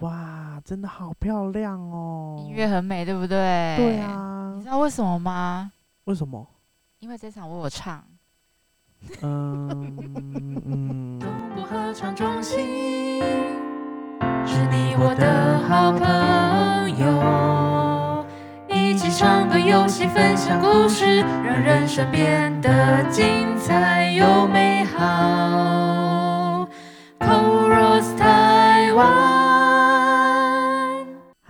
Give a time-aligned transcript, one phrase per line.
[0.00, 2.36] 哇，真的好漂亮哦！
[2.38, 3.74] 音乐很美，对不对？
[3.76, 3.98] 对。
[4.00, 5.72] 啊你知，道为什么吗？
[6.04, 6.46] 为什么？
[7.00, 8.04] 因为这场我有唱。
[9.22, 9.96] 嗯
[10.66, 13.22] 嗯，东部合唱中心
[14.44, 16.06] 是你我的好朋
[16.98, 18.26] 友，
[18.68, 26.68] 一起唱歌游戏，分享故事，让人生变得精彩又美好。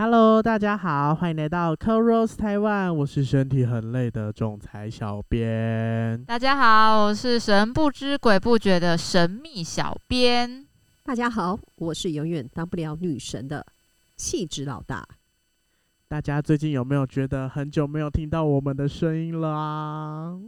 [0.00, 6.24] Hello，大家好，欢迎来到 c o Rose 台湾，我是身体很累的总裁小编。
[6.24, 10.64] 大家好，我是神不知鬼不觉的神秘小编。
[11.02, 13.66] 大家好，我是永远当不了女神的
[14.14, 15.04] 气质老大。
[16.06, 20.38] 大家最近有没有觉得很久没有听到我们的声音了啊？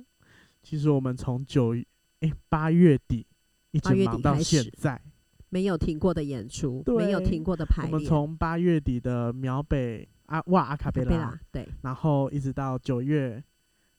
[0.63, 1.75] 其实我们从九
[2.21, 3.27] 诶八月底
[3.73, 5.03] 一直8月底忙到现在，
[5.51, 7.93] 没有停过的演出，没有停过的排练。
[7.93, 13.43] 我们从八月底的苗北啊哇阿卡贝拉拉，对然后一直到九月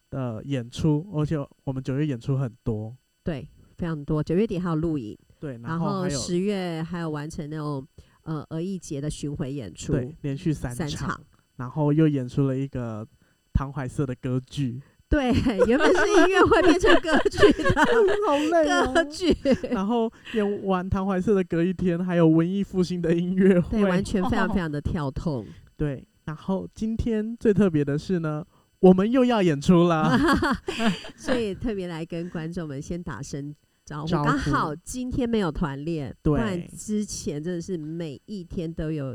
[0.09, 4.23] 的演出，而且我们九月演出很多，对，非常多。
[4.23, 7.85] 九月底还有录影，对，然然后十月还有完成那种
[8.23, 11.21] 呃儿艺节的巡回演出，对连续三三场。
[11.57, 13.07] 然后又演出了一个
[13.53, 14.81] 唐怀瑟的歌剧，
[15.11, 15.33] 对，
[15.67, 17.69] 原本是音乐会变成歌剧的
[18.25, 19.35] 好累哦歌剧，
[19.69, 25.45] 然后演完唐怀瑟的隔一天，还有文艺复兴的音乐会，对，完全非常 非常的跳痛。
[25.75, 28.45] 对然后今天最特别的是呢，
[28.79, 30.17] 我们又要演出了，
[31.17, 33.53] 所以特别来跟观众们先打声
[33.83, 34.11] 招呼。
[34.11, 39.13] 刚好今天没有团练，不然对之前真的是每一天都有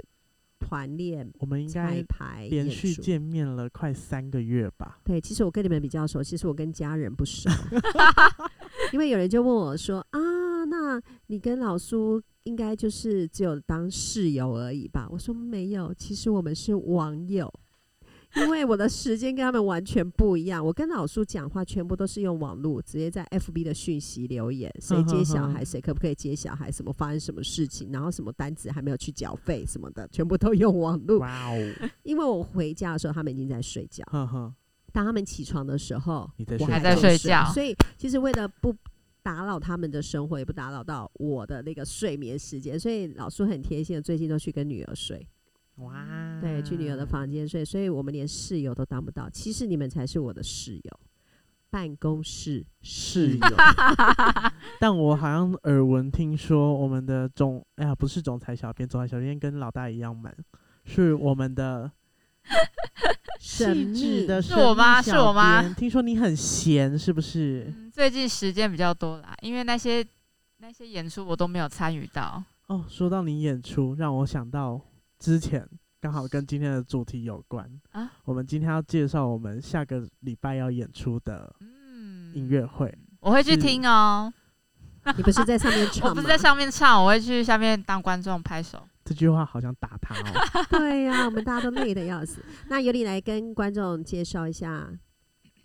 [0.59, 2.69] 团练、我们应该排、连。
[2.69, 4.99] 续见面了快三个月吧。
[5.05, 7.49] 对，其实我跟你们比较熟，其实我跟家人不熟
[8.93, 15.09] 因为有人就问我说啊，那你跟老苏应该就是只有当室友而已吧？
[15.11, 17.53] 我说没有，其实我们是网友。
[18.37, 31.19] 因为我的时间跟他们完全不一样，我跟老叔讲话全部都是用网络，直接在 FB 的讯息留言，谁接小孩，谁可不可以接小孩，什么发生什么事情，然后什么单子还没有去缴费什么的，全部都用网络。
[31.19, 34.05] 哇哦，因为我回家的时候，他们已经在睡觉。
[34.11, 34.55] 呵呵，
[34.93, 38.75] 当他们起床的时候，我你在睡还在还在睡觉所以其实为了不
[39.23, 45.27] 打扰他们的生活，也不打扰到我的那个睡眠时间，所以老叔很贴心的，最近都去跟女儿睡，
[45.77, 49.29] 哇，对，去女友的房间睡，所以我们连室友都当不到。
[49.29, 51.01] 其实你们才是我的室友，
[51.69, 53.57] 办公室室友。
[54.81, 60.35] 但我好像耳闻听说，我们的总哎呀，不是总裁小编，总裁小编跟老大一样满，
[60.85, 61.91] 是我们的
[63.39, 67.67] 细致的是我吗是我吗听说你很闲，是不是？
[67.77, 70.05] 嗯，最近时间比较多啦，因为那些
[70.59, 72.43] 那些演出我都没有参与到。
[72.69, 74.81] 哦，说到你演出，让我想到
[75.19, 75.69] 之前
[76.01, 78.11] 刚好跟今天的主题有关啊。
[78.25, 82.93] 我们今天要介绍我们下个礼拜要演出的嗯，音乐会。
[83.21, 84.33] 我会去听哦。
[85.17, 86.09] 你不是在上面唱？
[86.11, 88.83] 我不是在上面唱，我会去下面当观众拍手。
[89.05, 90.67] 这句话好像打他哦。
[90.71, 92.45] 对呀、我们大家都累的要死。
[92.69, 94.91] 那由你来跟观众介绍一下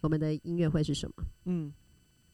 [0.02, 1.24] 我们的音乐会是什么？
[1.46, 1.74] 嗯，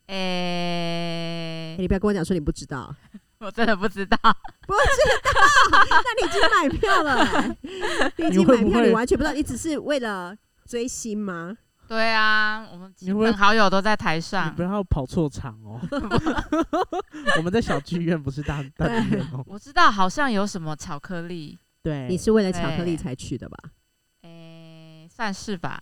[0.07, 2.94] 诶、欸你不要跟我讲说你不知道，
[3.45, 4.17] 我真的不知道。
[4.67, 4.79] 不知
[5.71, 7.57] 道，那你已经买票了、欸，
[8.17, 11.55] 你已经买票，你完全不知道，你只是为了追星吗？
[11.87, 14.63] 对啊，我们几你会个好友都在台上你上不。
[14.63, 15.79] 要跑错场哦。
[17.37, 19.41] 我们在小剧院，不是大大剧院哦。
[19.47, 23.57] 我知道好像有什么巧克力，对，你是为了巧克力才去的吧？
[24.23, 25.79] 诶、算是吧。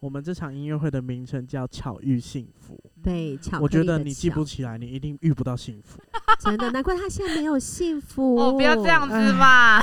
[0.00, 6.00] 我们这场音乐会的名称叫“巧遇幸福对，巧我觉得你记不起来，你一定遇不到幸福，
[6.40, 8.36] 真的，难怪他现在没有幸福。
[8.36, 9.82] 哦，不要这样子哎嘛。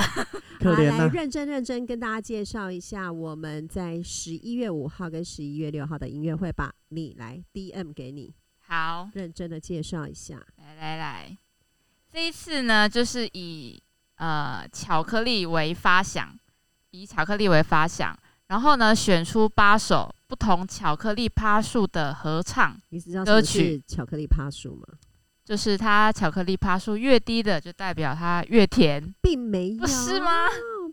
[0.58, 6.74] 可怜呐、好来认真认真跟大家介绍一下我们在十一月五号跟十一月六号的音乐会吧。
[6.88, 8.34] 你来 DM 给你，
[8.66, 10.44] 好，认真的介绍一下。
[10.56, 11.38] 来来来，
[12.10, 13.80] 这一次呢，就是以
[14.16, 16.36] 呃巧克力为发想，
[16.90, 18.18] 以巧克力为发想，
[18.48, 23.82] 然后呢选出八首不同巧克力趴树的合唱，你知道歌曲。
[23.86, 24.86] 巧克力趴树吗？
[25.44, 30.46] 就是它巧克力趴树越低的，就代表它越甜，并没有，不是吗？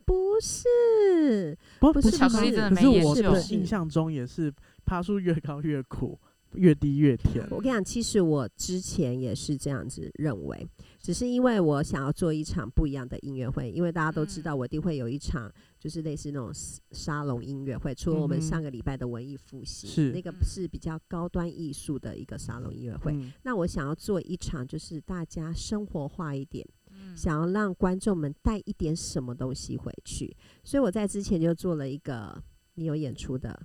[0.05, 3.15] 不是，不不是巧克力真的可没研究。
[3.15, 4.53] 是我印象中也是
[4.85, 6.19] 趴树越高越苦，
[6.55, 7.45] 越低越甜。
[7.51, 10.67] 我跟你讲，其实我之前也是这样子认为，
[11.01, 14.43] 只是因为我想要做一场不一样的音乐会，因为大家都知嗯。
[14.43, 20.11] 道我一定会有一场就是类似那种沙沙龙音乐会，除了我们上个礼拜的文艺复兴，是。
[20.11, 20.35] 那个嗯。
[20.43, 23.11] 是比较高端艺术的一个沙龙音乐会。
[23.13, 23.31] 嗯。
[23.43, 26.67] 那我想要做一场就是大家生活化一点，
[27.15, 32.41] 想要让观众们带一点什么东西回去，所以我在之前就做了一个
[32.75, 33.57] 你有演出的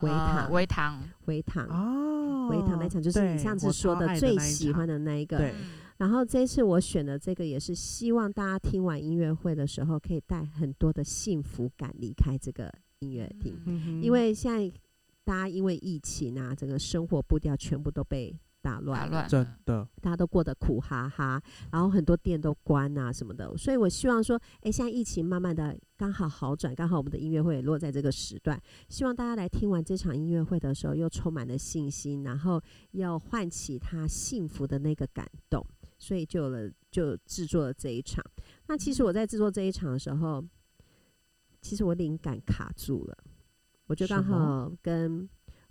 [0.00, 5.52] 微呃糖，微糖，微糖，哦，微糖那场就是你上次说的最喜欢的那一个。
[5.98, 14.72] 然后这一次我选的这个也是希望大家听完音乐会的时候，可以带很多的幸福感离开这个音乐厅，因为现在
[15.24, 19.28] 大家因为疫情啊，整个生活步调全部都被打乱，打乱。
[19.28, 21.40] 真的，大家都过得苦哈哈，
[21.72, 32.62] 然后很多店都关啊什么的，所以我希望说，诶，现在疫情慢慢的刚好好转，刚好我们的音乐会也落在这个时段，希望大家来听完这场音乐会的时候，又充满了信心，然后
[32.92, 35.64] 要唤起他幸福的那个感动，
[35.98, 38.24] 所以就有了就制作了这一场。
[38.66, 40.44] 那其实我在制作这一场的时候，
[41.60, 43.16] 其实我灵感卡住了，
[43.86, 45.28] 我就刚好跟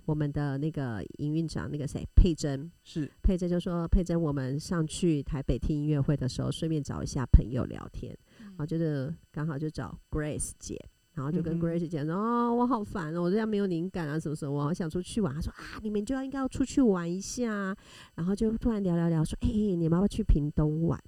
[0.09, 2.71] 我们的那个营运长那个谁佩珍。
[2.83, 10.83] 是佩珍就说：“佩珍，我们上去台北听音乐会的时候，顺便找一下朋友聊天，然后就是刚好就找 Grace 姐，
[11.13, 17.77] 然后就跟 Grace 姐说：‘哦，我好烦哦，我这样没有灵感啊，什么什么，我好想出去玩。’她说：‘啊，你们就要应该要出去玩一下啊。’
[18.15, 20.99] 然后就突然聊聊聊说：‘哎、你们要不要去屏东玩？’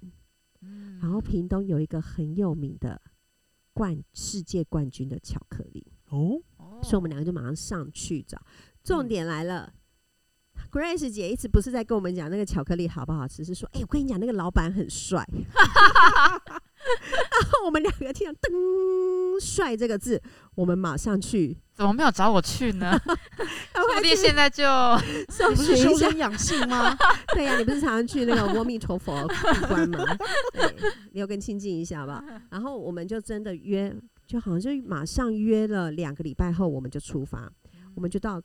[0.62, 3.02] 嗯然后屏东有一个很有名的
[3.72, 6.40] 冠世界冠军的巧克力，哦，
[6.82, 8.40] 所以我们两个就马上上去找。
[8.84, 9.72] 重嗯点来了。
[10.70, 15.22] Grace 姐一直不是在跟我们讲那个巧克力好不好吃，是说，哎、我跟你讲，那个老板很帅。
[15.28, 15.44] 然
[17.50, 20.20] 后我们两个听到“噔”帅这个字，
[20.54, 22.90] 我们马上去，怎么没有找我去呢？
[23.74, 24.64] 然后说不定现在就
[25.28, 26.00] 搜你不是寻一下。
[26.06, 26.96] 修身养性吗？
[27.34, 29.34] 对呀、你不是常常去那个阿弥陀佛闭
[29.66, 30.16] 关吗？
[30.54, 30.74] 对，
[31.12, 32.24] 你有跟亲近一下吧。
[32.50, 33.94] 然后我们就真的约，
[34.26, 37.52] 就好像就马上约了两个礼拜后，我们就出发，
[37.94, 38.40] 我们就到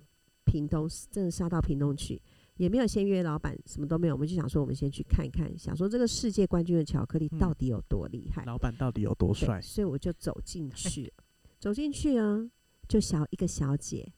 [0.47, 2.19] 屏东，真的杀到屏东去，
[2.55, 8.45] 也没有先约老板，什么都没有，我们就想说，我们先去看一看，想说这个世界冠军的巧克力嗯到底有多厉害。
[8.45, 9.61] 老板到底有多帅？
[9.61, 11.13] 所以我就走进 去，
[11.59, 12.49] 走进去啊，
[12.87, 14.13] 就小一个小姐，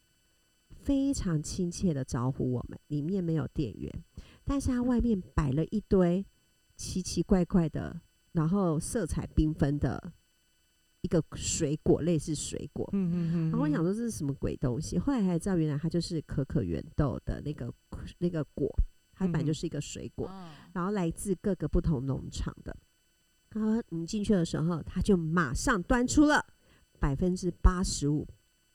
[0.70, 3.92] 非常亲切的招呼我们，里面没有店员，
[4.46, 6.26] 但是她外面摆了一堆
[6.76, 8.00] 奇奇怪怪的，
[8.34, 10.14] 然后色彩缤纷的
[11.01, 12.90] 一个水果，类似水果。
[12.94, 13.50] 嗯嗯嗯。
[13.50, 17.74] 然后我想说这是什么鬼东西，后来才知道原来它就是可可原豆的那个
[18.18, 18.69] 那个果，
[19.13, 20.28] 它本来就是一个水果。
[20.28, 22.75] 哦然后来自各个不同农场的。
[23.50, 26.46] 然后你进去的时候，他就马上端出了
[27.00, 28.28] 百分之八十五，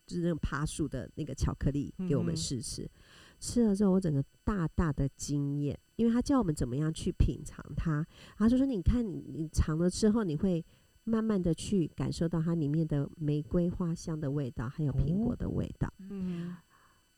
[0.05, 2.91] 就是那种爬树的那个巧克力给我们试吃。
[3.39, 8.05] 吃了之后，我整个大大的惊艳，因为他教我们怎么样去品尝它。
[8.37, 10.65] 他就说：“你看你你尝了之后，你会
[11.05, 15.93] 慢慢的去感受到它里面的玫瑰花香的味道，还有苹果哦的味道。
[15.99, 16.57] 嗯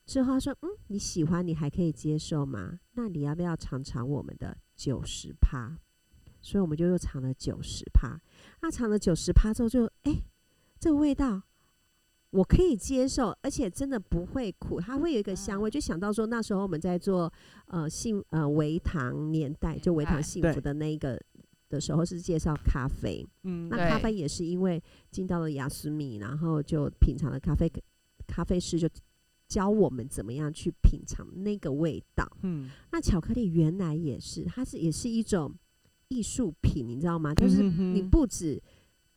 [0.04, 2.78] 之后他说：“嗯，你喜欢，你还可以接受吗？
[2.92, 5.76] 那你要不要尝尝我们的九十趴？”
[6.40, 8.16] 所以我们就又尝了九十趴。
[8.62, 10.22] 那尝了九十趴之后就，哎，
[10.78, 11.42] 这个味道
[12.30, 15.68] 我可以接受，而且真的不会苦，它会有一个香味。
[15.68, 17.32] 就想到说那时候我们在做
[17.66, 21.20] 呃幸呃维糖年代，就维糖幸福的那一个
[21.68, 23.26] 的时候是介绍咖啡。
[23.44, 27.70] 嗯那咖啡也是因为进到了雅思米，然后就品尝了咖啡，
[28.26, 28.88] 咖啡师就
[29.48, 32.28] 教我们怎么样去品尝那个味道。
[32.42, 35.54] 嗯，那巧克力原来也是，它是也是一种
[36.08, 37.34] 艺术品，你知道吗？
[37.34, 38.60] 就是你嗯不止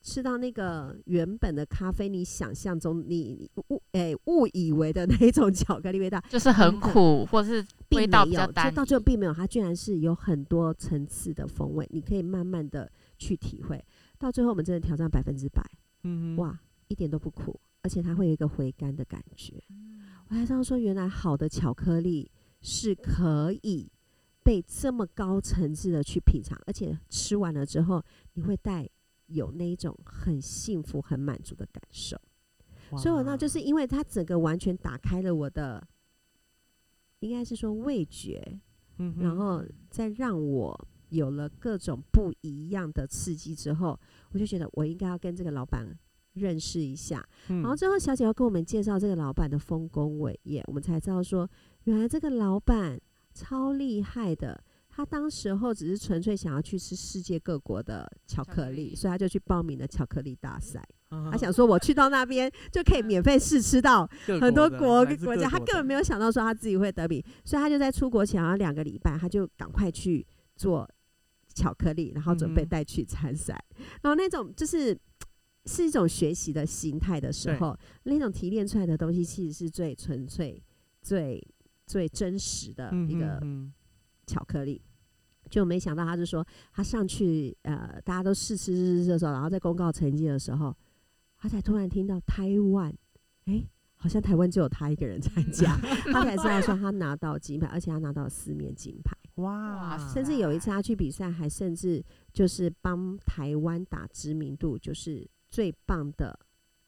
[0.02, 13.84] 吃到那个原本的咖啡，你想象中你你误诶、误以为的那一种巧克力味道，就是很苦，或是味道比较单到最后并没有，它居然是有很多层次的风味，你可以慢慢的去体会。
[14.18, 15.62] 到最后，我们真的挑战百分之百。
[16.04, 19.62] 嗯哇，一点都不苦，而且它会有一个回甘的感觉。
[20.30, 23.92] 我还知道说，原来好的巧克力是可以
[24.44, 28.02] 被这么高层次的去品尝，而且吃完了之后，
[28.34, 28.88] 你会带
[29.30, 32.18] 有那一种很幸福、很满足的感受。
[32.98, 35.88] 所以我那就是因为它整个完全打开了我的，
[37.20, 38.60] 应该是说味觉，
[38.98, 44.00] 嗯然后再让我有了各种不一样的刺激之后，
[44.32, 45.88] 我就觉得我应该要跟这个老板
[46.34, 47.24] 认识一下。
[47.48, 51.48] 然然后之后小姐要跟我们介绍这个老板的丰功伟业，我们才知道说，
[51.84, 53.00] 原来这个老板
[53.34, 54.64] 超厉害的。
[55.00, 60.86] 他当时候只是纯粹想要去吃世界各国的巧克力，所以他就去报名了巧克力大赛。
[61.10, 64.06] 他他想说，我去到那边 就可以免费试吃到
[64.42, 70.28] 很多国国家，他根本没有想到说他自己会得名，所以他就在出国前两个礼拜，他就赶快去
[70.58, 70.86] 做
[71.54, 73.58] 巧克力，然后准备带去参赛。
[74.02, 74.94] 然后那种就是
[75.66, 80.62] 是一种学习的心态的时候，那种提炼出来的东西其实是最纯粹、
[81.02, 81.42] 最
[81.88, 83.42] 最真实的嗯一个
[84.28, 84.82] 巧克力。
[85.50, 90.76] 就没想到他就说他上去呃，大家都试吃试吃的时候，然后在公告成绩的时候，
[91.38, 92.94] 他才突然听到台湾，
[93.46, 95.76] 诶，好像台湾只有他一个人参加，
[96.14, 99.16] 他才知道说他拿到金牌，而且他拿到了四面金牌。
[99.36, 102.04] 哇，甚至有一次他去比赛，还甚至
[102.34, 106.38] 就是帮台湾打知名度，就是最棒的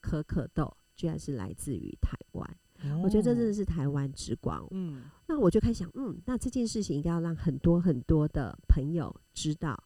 [0.02, 2.58] 可可豆，居然是来自于台湾。
[3.04, 4.68] 我觉得这真的是是台湾之光。
[4.72, 5.04] 嗯。
[5.28, 9.82] 那我就开始想，嗯，那这件事情应该要让很多很多的朋友知道。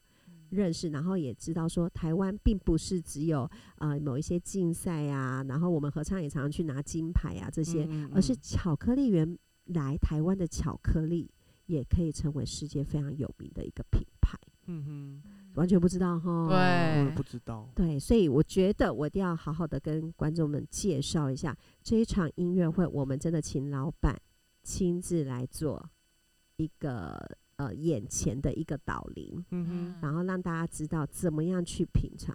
[0.50, 11.28] 认识，然后也知道说，台湾并不是只有呃某一些竞赛啊，然后我们合唱也常常去拿金牌啊这些，嗯而是巧克力原来台湾的巧克力
[11.66, 15.22] 也可以成为世界非常有名的一个品牌，嗯哼，
[15.56, 16.44] 完全不知道哈。
[16.44, 24.16] 我对也不知道，对，所以我觉得我一定要好好的跟观众们介绍一下这一场音乐会，我们真的请老板
[24.62, 25.90] 亲自来做
[26.56, 27.18] 一个
[27.56, 32.34] 呃眼前的一个导聆，嗯哼，然后让大家知道怎么样去品尝。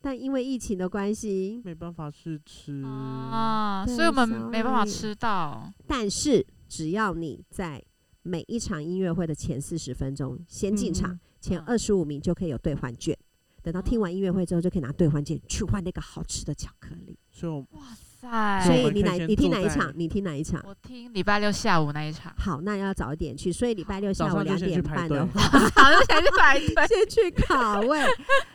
[0.00, 5.72] 但因为疫情的关系，没办法试吃，啊，所以我们没办法吃到。
[5.86, 7.82] 但是只要你在
[8.26, 13.16] 每一场音乐会的前四十分钟先进场，前二十五名就可以有兑换券。
[13.62, 17.18] 等到听完音乐会之后，就可以拿兑换券去换那个好吃的巧克力。
[17.30, 17.82] 所以我哇
[18.20, 18.64] 塞！
[18.64, 19.92] 所以你哪你听哪一场？
[19.96, 20.64] 你听哪一场？
[20.64, 23.52] 我听礼拜六下午那一场，好，那要早一点去。
[23.52, 26.74] 所以礼拜六下午两点半的话，好就想去排队。
[26.86, 27.98] 先去卡位。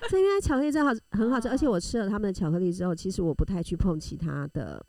[0.10, 4.82] 这因为巧克力真好很好吃，而且我吃了他们的巧克力之后，其实我不太去碰其他的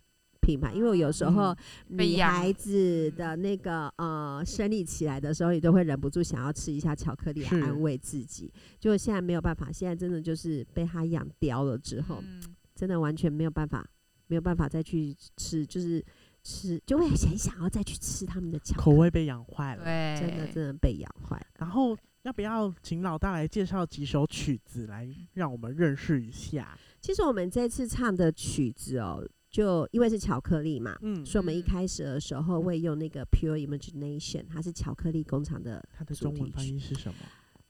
[0.43, 1.57] 品牌，因为我有时候
[1.87, 8.53] 女孩子的那个呃生理起来的时候，你都会忍不住想要吃一下巧克力来安慰自己。
[8.79, 12.43] 就现在没有办法，现在真的就是被他养刁了之后，嗯
[12.75, 13.87] 真的完全没有办法，
[14.27, 16.05] 没有办法再去吃，就是
[16.43, 19.85] 吃就会很想要再去吃他们的巧克力，口味被养坏了。
[19.85, 21.47] 对，真的真的被养坏了。
[21.59, 26.77] 然后要不要请老大来介绍几首曲子来让我们认识一下？
[27.01, 37.15] 其实我们这次唱的曲子哦，就因为是巧克力嘛，嗯，所以我们一嗯开始的时候会用那个 Pure Imagination，它是巧克力工厂的它的中文翻曲译是什么？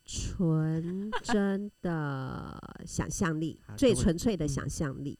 [0.04, 5.18] 纯真的想象力 啊，最纯粹的想象力，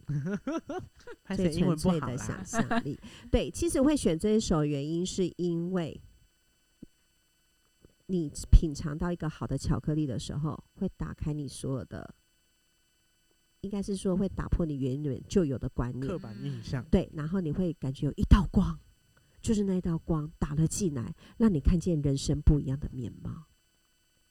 [1.36, 2.44] 最纯粹的想。
[2.44, 2.98] 象力。
[3.30, 6.00] 对，其实会选这一首原因是因为
[8.06, 12.14] 你品尝到一个好的巧克力的时候，会打开你所有的，
[13.62, 16.18] 应该是说会打破你原本就有的观念刻。
[16.18, 18.76] 板印象，对，然后你会感觉有一道光，
[19.40, 23.44] 就是那道光打了进来，让你看见人生不一样的面貌。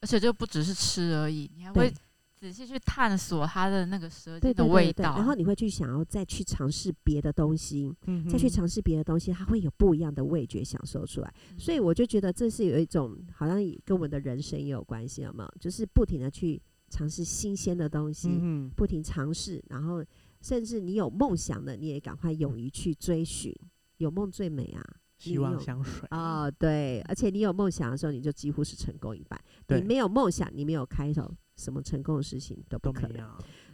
[0.01, 1.93] 而且就不只是吃而已，你还会
[2.35, 5.15] 仔细去探索它的那个舌尖的味道。
[5.15, 11.33] 然后你会去想要再去尝试别的东西，嗯再去尝试别的东西，它会有不一样的味觉享受出来。
[11.51, 15.53] 嗯所以我就觉得这是有一种好像也跟我们的人生也有关系，有没有？
[15.57, 16.61] 就是不停的去
[16.91, 20.05] 尝试新鲜的东西，嗯不停尝试，然后
[20.41, 23.55] 甚至你有梦想的，你也赶快勇于去追寻。
[23.97, 24.83] 有梦最美啊！
[25.19, 26.07] 希望香水。
[26.09, 29.39] 哦，对，而且你有梦想的时候，你就几乎是成功一半。
[29.69, 33.29] 你没有梦想，你没有开头，什么成功的事情都不可能。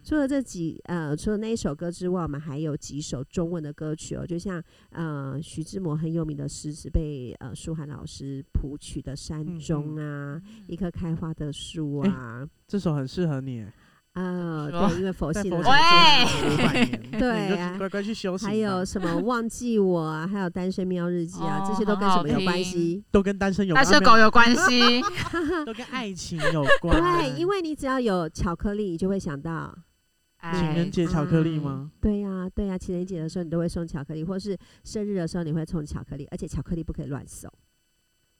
[0.07, 13.73] 除了这几呃，除了那一首歌之外，我们还有几首中文的歌曲哦，就像呃徐志摩很有名的诗词被呃舒涵老师谱曲的《山嗯中》啊，一棵开花的树哎啊，这首很适合你耶，
[14.13, 15.61] 啊、说对，因为佛系的
[17.19, 18.45] 对啊乖乖去休息。
[18.45, 23.03] 还有什么忘记我啊，还有单身喵日记啊，这哦些都跟什么有关系？
[23.11, 25.01] 都跟单身有单身狗有关系。
[25.65, 26.97] 都跟爱情有关。
[27.19, 29.77] 对，因为你只要有巧克力，你就会想到
[30.53, 31.91] 情哎人节巧克力哎吗？
[32.01, 37.51] 对呀、对呀、情人节的时候你都会送巧克力，或是生日的时候你会送巧克力，而且巧克力不可以乱送，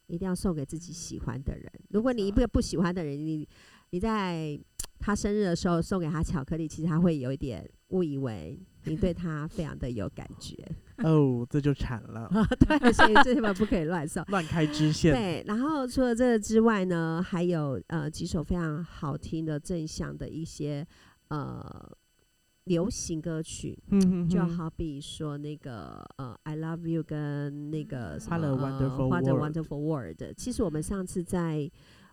[0.06, 1.70] 一定要送给自己喜欢的人。
[1.90, 3.48] 如果你一个不喜欢的人，你
[3.90, 4.58] 你在
[4.98, 10.56] 他生日的时候送给他巧克力，其实他会有一点误以为你对他非常的有感觉。
[11.04, 14.24] 哦，这就惨了， 对，所以这地方不可以乱送。
[14.28, 15.14] 乱开支线。
[15.14, 20.84] 对，然后除了这个之外呢，还有呃几首非常好听的正向的一些
[21.28, 21.96] 呃
[22.64, 30.34] 流行歌曲，嗯哼就好比说那个呃，I love you 跟那个什么 What a 呃 wonderful world wonderful world。
[30.36, 31.70] 其实我们上次在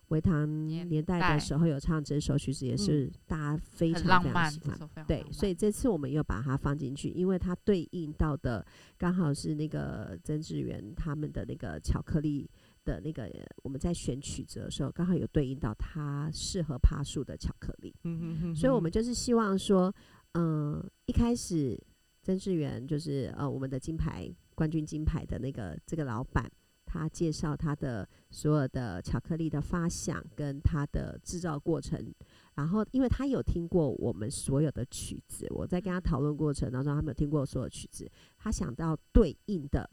[0.09, 5.05] 维唐年年代代的时候有唱这首曲子，也是大家非常非常喜欢。
[5.07, 8.65] 对所以这次我们又把它放进去，因为它对应到的
[8.97, 12.47] 刚好是那个曾志源他们的那个巧克力
[12.85, 13.29] 的那个，
[13.63, 17.93] 我们在选曲子的时候，刚好有对应到它适合爬树的巧克力。
[18.03, 19.93] 嗯哼哼所以我们就是希望说，
[20.33, 21.77] 嗯、一开始
[22.21, 26.49] 曾志源就是呃我们的金牌冠军金牌的那个这个老板，
[26.85, 32.13] 他介绍他的所有的巧克力的发想跟他的制造过程。
[32.55, 39.89] 然后，因为他有听过我们所有的曲子，我在跟他讨论过程当中，他没有听过所有曲子，他想到对应的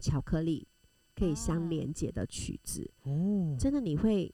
[0.00, 0.66] 巧克力
[1.18, 2.88] 可以相哦连接的曲子。
[3.02, 4.32] 哦，真的你会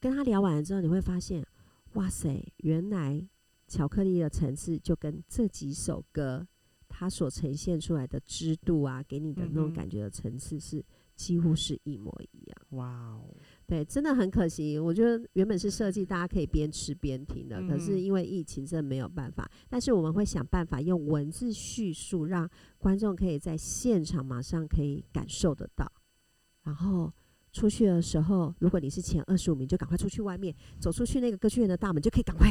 [0.00, 1.46] 跟他聊完了之后，你会发现，
[1.94, 3.24] 哇塞，原来
[3.68, 6.46] 巧克力的层次就跟这几首歌
[6.88, 12.56] 它所呈现出来的支度啊，给你的那种感觉的层次是几乎是一模一样。
[12.70, 13.34] 哇哦，
[13.66, 14.78] 对，真的很可惜。
[14.78, 19.50] 我觉得原本是设计大家可以边吃边听的，可是嗯因为疫情真的没有办法。
[19.68, 25.90] 但是我们会想办法用文字叙述，让观众可以在现场马上可以感受得到。
[26.66, 27.10] 然后
[27.52, 32.50] 出去的时候，如果你是前二十五名，就赶快出去外面，走出去那个歌剧院的大门，就可以赶快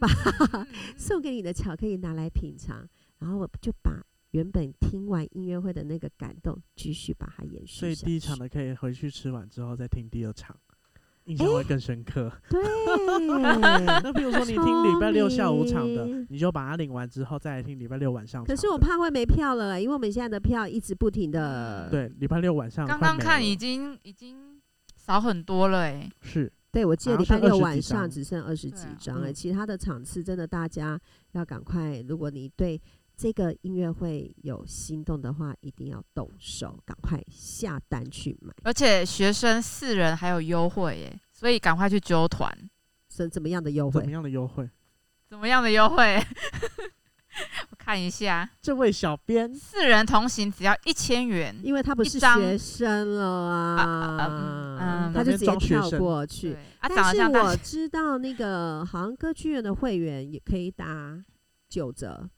[0.00, 0.08] 把
[0.58, 0.66] 嗯。
[0.96, 10.58] 送给你的巧克力拿来品尝，然后我就把原本听完音乐会的那个感动继续把它延续下所以第一场的可以回去吃完之后再听第二场，
[11.24, 12.30] 印象会更深刻。
[12.50, 12.60] 对，
[14.02, 18.44] 那比如说你听礼拜六下午场的，你就把它领完之后再来听礼拜六晚上。
[18.44, 21.88] 可是我怕会没票了，因为我们现在的票一直不停的。
[21.90, 24.60] 对礼拜六晚上刚刚看已经已经
[24.96, 30.98] 少很多了哎、是对，我记得好像是20礼拜六晚上只剩二十几张了，嗯其他的场次真的大家
[31.32, 32.02] 要赶快。
[32.08, 32.80] 如果你对
[33.16, 38.52] 这个音乐会有心动的话，一定要动手，赶快下单去买。
[38.64, 42.52] 而且学生四人还有优惠耶、所以赶快去揪团。
[43.08, 44.00] 怎怎么样的优惠？
[44.00, 44.68] 怎么样的优惠？
[45.28, 46.20] 怎么样的优惠？
[47.70, 51.54] 我看一下，这位小编四人同行只要一千元。
[51.62, 61.24] 因为他不是学生了啊，啊嗯嗯他就直接跳生过去。，但是我知道那个好像歌剧院的会员也可以打
[61.68, 62.28] 九折，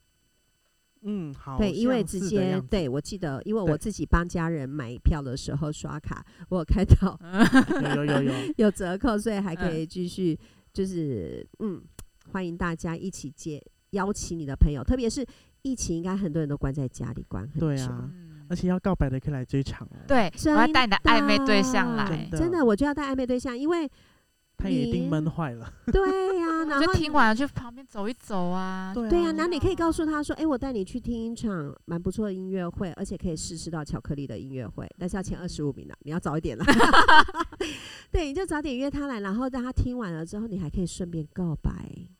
[1.06, 7.18] 嗯，好对，因为像直接对我记得，因为我自己帮家人买票的时候刷卡，我有看到
[7.94, 8.32] 有有有有，
[8.66, 9.80] 有折扣，所以还可嗯。
[9.80, 10.38] 以继续
[10.72, 11.80] 就是嗯，
[12.32, 15.24] 欢迎大家一起接邀请你的朋友，特别是
[15.62, 22.08] 疫情，应该很多人都关在家里关很久，对啊，嗯而且要告白的可以来这一场哦。，对，我要带你的暧昧对象来。
[22.08, 22.30] 真。
[22.30, 22.38] 的。
[22.38, 23.90] 真的，我就要带暧昧对象，因为
[24.56, 25.72] 他也一定闷坏了。
[25.92, 28.92] 对呀、 然后就听完了去旁边走一走啊。
[28.94, 29.32] 对对呀、啊。
[29.32, 36.64] 然后你可以告诉他说：“哎、我带你去听一场蛮不错的音乐会，而且可以试吃到巧克力的音乐会，但是要前二十五名了，你要早一点了。
[38.10, 41.70] 对，你就早点约他来，然后让他听完了之后，你还可以顺便告白。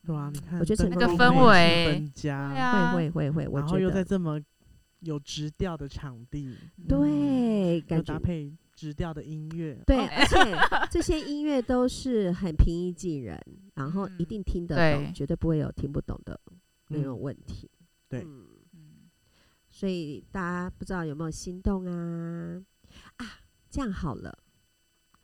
[0.04, 1.98] 对啊，你看我觉得灯整个氛围。
[1.98, 2.92] 气氛佳，对啊。
[2.92, 4.40] 会会会会，我然后又在这么
[5.00, 6.56] 有直调的场地，
[6.88, 8.12] 对，又感觉。
[8.12, 13.40] 搭配直调的音乐，对，哦而且这些音乐都是很平易近人，
[13.74, 16.38] 然后一嗯定听得懂，对绝对不会有听不懂的
[16.88, 17.70] 那嗯种问题。
[18.08, 19.10] 对嗯嗯
[19.68, 22.62] 所以大家不知道有没有心动啊？
[23.16, 24.38] 啊，这样好了，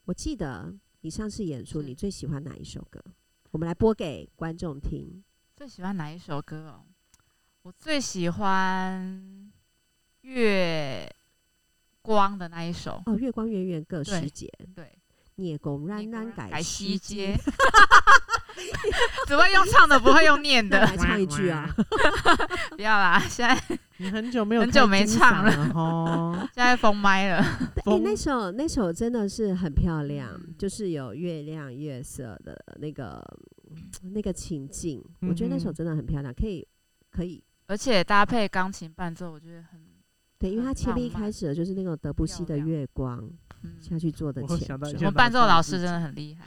[0.06, 3.00] 我记得你上次演出，你最喜欢哪一首歌？
[3.50, 5.22] 我们来播给观众听。
[5.54, 6.86] 最喜欢哪一首歌哦？
[7.62, 9.52] 我最喜欢
[10.22, 11.08] 月
[12.02, 13.02] 光的那一首。
[13.06, 14.98] 哦，月光圆圆各对时节，对，
[15.36, 17.42] 聂公然你果然然改改西西街街。，
[19.26, 20.78] 只会用唱的，不会用念的。
[20.84, 21.68] 来唱一句啊！
[22.76, 26.36] 不要啦，现在你很久没有很久没唱了哦。
[26.54, 27.38] 现在封麦了。
[27.38, 33.24] 哎、那首那首真的是很漂亮，嗯就是有月亮月色的那个
[34.02, 36.66] 那个情境，我觉得那首真的很漂亮，可以
[37.10, 37.42] 可以。
[37.68, 39.80] 而且搭配钢琴伴奏，我觉得很
[40.42, 43.18] 对，因为它很前面一开始的就是那种德布西的月光
[43.62, 43.76] 嗯。
[43.80, 46.44] 下去做的我前奏我们伴奏老师真的很厉害。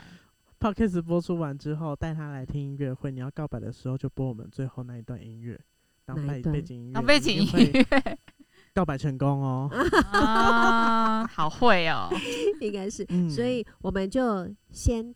[0.60, 3.10] Podcast 播出完之后，带他来听音乐会。
[3.10, 5.58] 你要告白的时候，就播我们最后那一段音乐，
[6.04, 8.18] 当背背景音乐，当背景音乐
[8.74, 9.70] 告白成功哦。
[10.12, 12.08] 啊，好会哦。
[12.60, 15.14] 应该是，嗯所以我们就先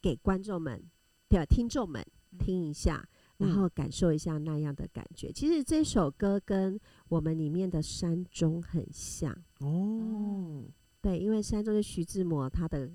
[0.00, 0.80] 给观众们，
[1.28, 1.44] 对吧？
[1.44, 2.04] 听众们
[2.38, 3.04] 听一下，
[3.44, 5.30] 然嗯后感受一下那样的感觉。
[5.32, 6.78] 其实这首歌跟
[7.08, 10.64] 我们里面的山中很像，哦，
[11.00, 12.90] 对，因为山中是徐志摩他的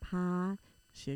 [0.00, 0.56] 他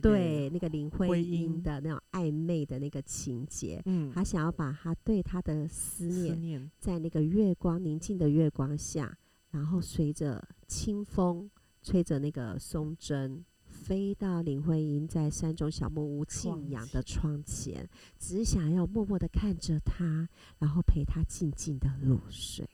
[0.02, 1.42] 对那个林徽徽因。
[1.42, 4.10] 因的那种暧昧的那个情节，嗯。
[4.12, 9.16] 他想要把他对他的思思，念，在那个月光宁静的月光下，
[9.50, 11.50] 然后随着清风
[11.82, 13.44] 吹着那个松针。
[13.88, 22.68] 飞到林徽因在山中小木屋静养的窗前，只想要默默的看着她，然后陪她静静的入睡，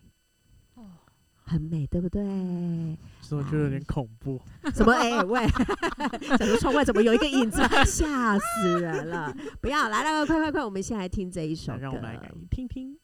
[0.74, 0.90] 哦
[1.44, 2.98] 很美，对不对？
[3.20, 4.40] 所以我觉得有点恐怖。
[4.74, 4.90] 什么？
[4.98, 5.46] 哎、喂，
[6.36, 7.58] 怎么窗外怎么有一个影子？
[7.86, 9.32] 吓死人了！
[9.60, 10.64] 不要来了，快快快！
[10.64, 11.78] 我们先来听这一首歌。
[11.78, 12.98] 让我们来感听听。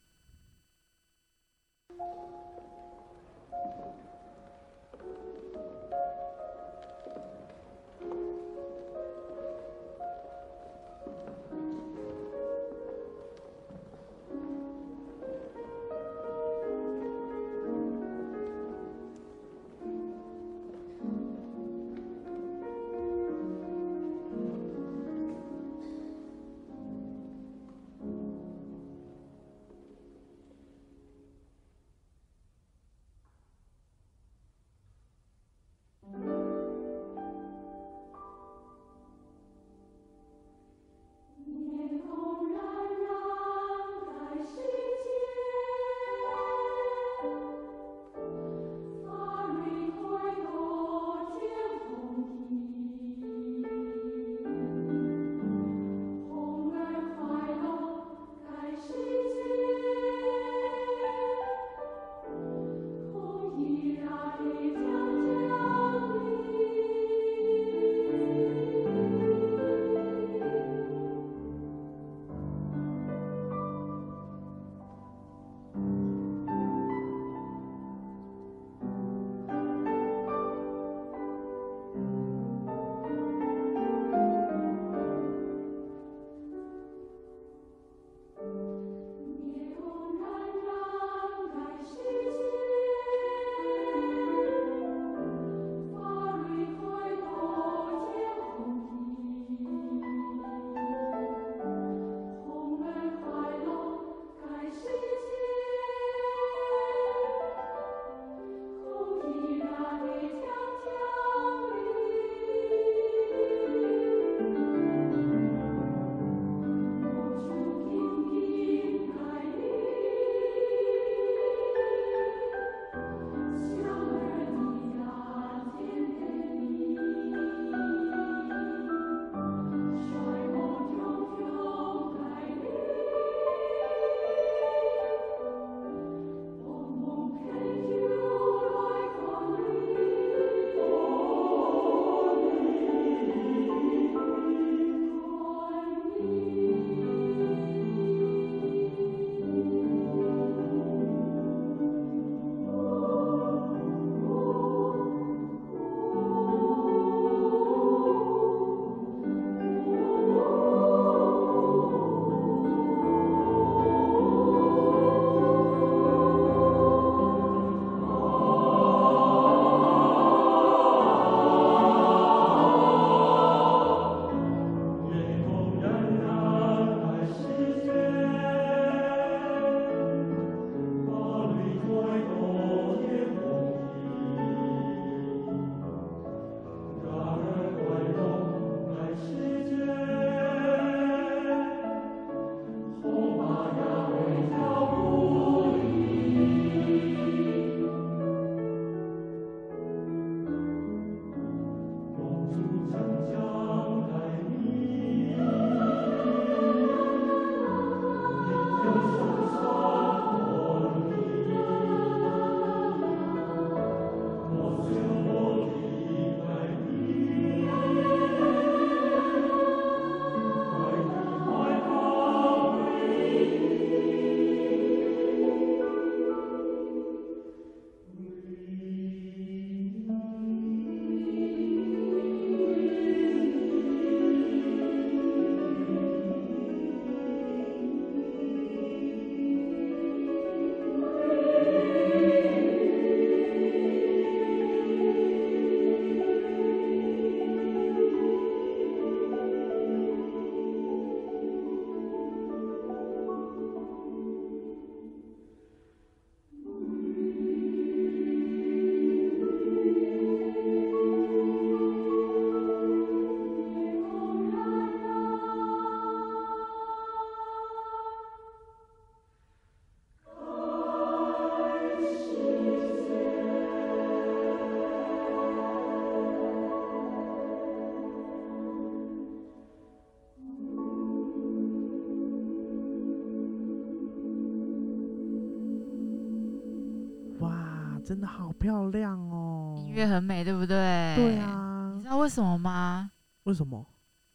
[288.20, 289.82] 真的好漂亮哦。
[289.86, 290.76] 音乐很美，对不对？
[291.16, 293.10] 对啊你啊知，道为什么吗？
[293.44, 293.82] 为什么？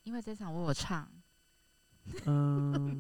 [0.06, 1.08] 因为这场我有唱。
[2.26, 3.00] 嗯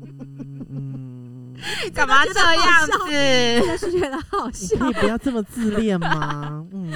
[0.70, 1.56] 嗯，
[1.92, 3.66] 干嘛这样真子？
[3.68, 4.78] 的是觉得好你笑。
[4.78, 6.64] 可以不要这么自恋吗？
[6.72, 6.94] 嗯，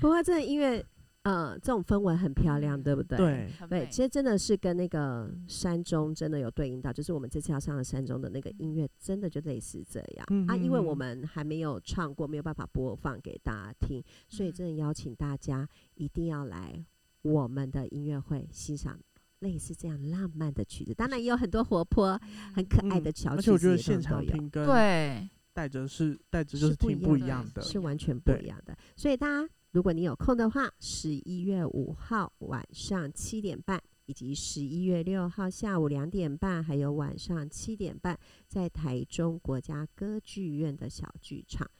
[0.00, 0.82] 不过这音乐，
[1.28, 3.18] 呃，这种氛围很漂亮，对不对？。
[3.18, 10.56] 对，对，其实真的是跟那个山中真的有对应到，就是我们这次要上的山中的那个音乐，真的就类似这样、啊。
[10.56, 16.82] 因为我嗯们还没有唱过，没有办法播放给大家听，所以嗯真的邀请大家一定要来
[17.20, 18.98] 我们的音乐会欣赏
[19.40, 20.94] 类似这样浪漫的曲子。
[20.94, 22.18] 当然也有很多活泼、
[22.54, 24.00] 很可爱嗯的小曲子，而且我觉得现。
[24.00, 27.60] 场听跟对，带着是带着就是听不一样的一样的。
[27.62, 28.74] 是完全不一样的。
[28.96, 41.70] 所以大家，如果你有空的话，十一月五号晚上七点半，以及十一月六号下午两点半，还有晚上七点半，在台中国家歌剧院的小剧场，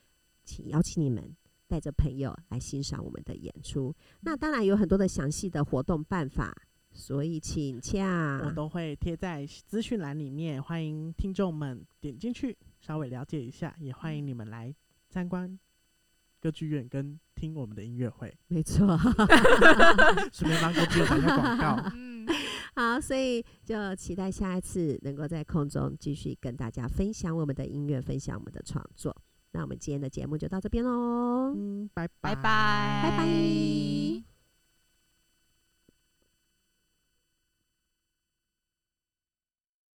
[0.44, 1.36] 请邀请你们。
[1.70, 6.50] 带着朋友来欣赏我们的演出，那当然有很多的详细的活动办法，
[6.92, 8.40] 所以请洽。
[8.42, 14.74] 我都会贴在资讯栏里面，欢迎听众们点进去稍微了解一下，也欢迎你们来
[15.10, 15.58] 参观
[16.40, 18.96] 歌剧院跟听我们的音乐会，没错，
[20.32, 21.82] 顺便帮歌剧院打个广告。
[21.94, 22.26] 嗯，
[22.74, 29.14] 好，所以就期待下一次能够在空中继续跟大家分享我们的音乐，分享我们的创作。
[29.52, 32.42] 那我们今天的节目就到这边喽，嗯，拜拜拜，
[33.02, 34.27] 拜拜。